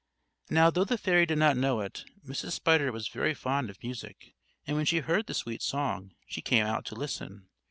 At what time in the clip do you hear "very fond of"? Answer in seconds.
3.07-3.83